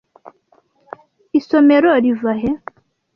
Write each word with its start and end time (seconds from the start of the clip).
Isomero 1.39 1.89
riva 2.03 2.33
he? 2.41 2.51